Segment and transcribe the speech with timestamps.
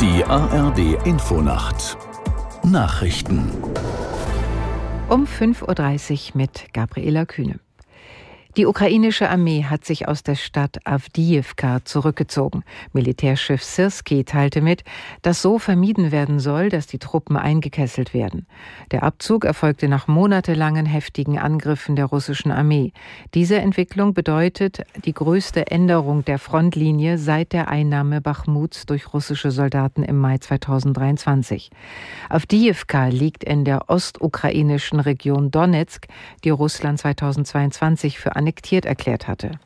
[0.00, 1.96] Die ARD Infonacht
[2.62, 3.50] Nachrichten
[5.08, 7.60] um 5.30 Uhr mit Gabriela Kühne.
[8.56, 12.64] Die ukrainische Armee hat sich aus der Stadt Avdiivka zurückgezogen.
[12.94, 14.82] Militärchef Sirski teilte mit,
[15.20, 18.46] dass so vermieden werden soll, dass die Truppen eingekesselt werden.
[18.92, 22.94] Der Abzug erfolgte nach monatelangen heftigen Angriffen der russischen Armee.
[23.34, 30.02] Diese Entwicklung bedeutet die größte Änderung der Frontlinie seit der Einnahme Bachmuts durch russische Soldaten
[30.02, 31.68] im Mai 2023.
[32.30, 36.06] Avdiivka liegt in der ostukrainischen Region Donetsk,
[36.42, 39.58] die Russland 2022 für annektiert erklärt hatte.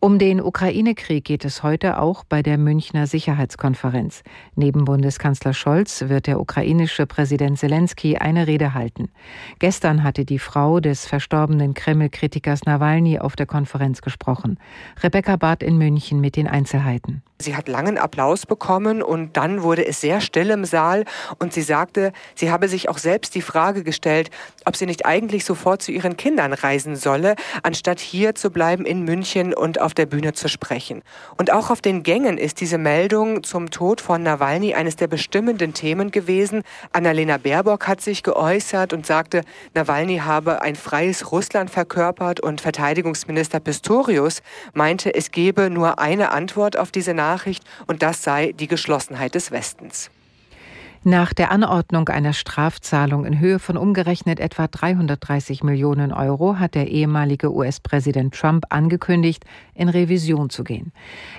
[0.00, 4.22] Um den Ukraine-Krieg geht es heute auch bei der Münchner Sicherheitskonferenz.
[4.54, 9.10] Neben Bundeskanzler Scholz wird der ukrainische Präsident Zelensky eine Rede halten.
[9.58, 14.60] Gestern hatte die Frau des verstorbenen Kreml-Kritikers Nawalny auf der Konferenz gesprochen.
[15.02, 17.24] Rebecca Barth in München mit den Einzelheiten.
[17.40, 21.04] Sie hat langen Applaus bekommen und dann wurde es sehr still im Saal
[21.38, 24.30] und sie sagte, sie habe sich auch selbst die Frage gestellt,
[24.64, 29.04] ob sie nicht eigentlich sofort zu ihren Kindern reisen solle, anstatt hier zu bleiben in
[29.04, 31.02] München und auf der Bühne zu sprechen.
[31.36, 35.74] Und auch auf den Gängen ist diese Meldung zum Tod von Nawalny eines der bestimmenden
[35.74, 36.62] Themen gewesen.
[36.92, 39.42] Annalena Baerbock hat sich geäußert und sagte,
[39.74, 44.42] Nawalny habe ein freies Russland verkörpert und Verteidigungsminister Pistorius
[44.74, 49.50] meinte, es gebe nur eine Antwort auf diese Nachricht und das sei die Geschlossenheit des
[49.50, 50.10] Westens.
[51.04, 56.88] Nach der Anordnung einer Strafzahlung in Höhe von umgerechnet etwa 330 Millionen Euro hat der
[56.88, 60.92] ehemalige US-Präsident Trump angekündigt, in Revision zu gehen.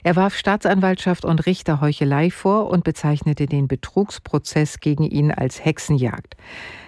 [0.03, 6.37] Er warf Staatsanwaltschaft und Richter Heuchelei vor und bezeichnete den Betrugsprozess gegen ihn als Hexenjagd.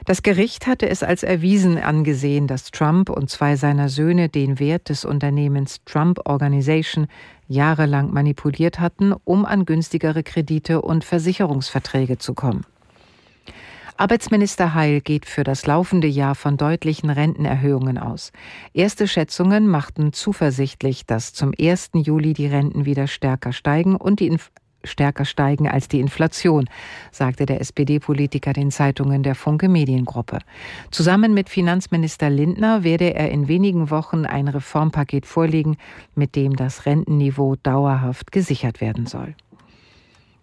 [0.06, 4.90] Das Gericht hatte es als erwiesen angesehen, dass Trump und zwei seiner Söhne den Wert
[4.90, 7.08] des Unternehmens Trump Organization
[7.52, 12.66] jahrelang manipuliert hatten, um an günstigere Kredite und Versicherungsverträge zu kommen.
[13.98, 18.32] Arbeitsminister Heil geht für das laufende Jahr von deutlichen Rentenerhöhungen aus.
[18.74, 21.92] Erste Schätzungen machten zuversichtlich, dass zum 1.
[21.94, 24.26] Juli die Renten wieder stärker steigen und die
[24.84, 26.70] stärker steigen als die Inflation,
[27.12, 30.40] sagte der SPD-Politiker den Zeitungen der Funke Mediengruppe.
[30.92, 35.78] Zusammen mit Finanzminister Lindner werde er in wenigen Wochen ein Reformpaket vorlegen,
[36.16, 39.36] mit dem das Rentenniveau dauerhaft gesichert werden soll.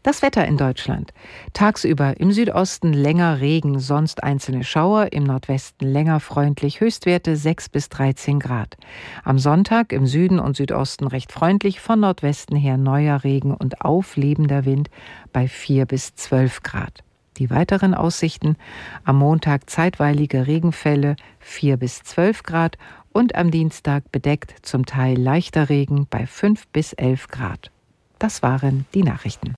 [0.08, 1.12] Das Wetter in Deutschland.
[1.52, 7.90] Tagsüber im Südosten länger Regen, sonst einzelne Schauer, im Nordwesten länger freundlich, Höchstwerte 6 bis
[7.90, 8.78] 13 Grad.
[9.22, 14.64] Am Sonntag im Süden und Südosten recht freundlich, von Nordwesten her neuer Regen und auflebender
[14.64, 14.88] Wind
[15.34, 17.04] bei 4 bis 12 Grad.
[17.36, 18.56] Die weiteren Aussichten
[19.04, 22.78] am Montag zeitweilige Regenfälle 4 bis 12 Grad
[23.12, 27.70] und am Dienstag bedeckt zum Teil leichter Regen bei 5 bis 11 Grad.
[28.18, 29.57] Das waren die Nachrichten.